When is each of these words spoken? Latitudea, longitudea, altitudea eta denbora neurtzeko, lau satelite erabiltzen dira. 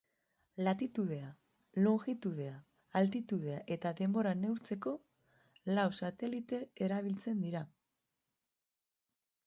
Latitudea, 0.67 1.25
longitudea, 1.87 2.53
altitudea 3.01 3.59
eta 3.75 3.91
denbora 4.01 4.31
neurtzeko, 4.41 4.95
lau 5.77 5.85
satelite 6.01 6.63
erabiltzen 6.87 7.45
dira. 7.47 7.63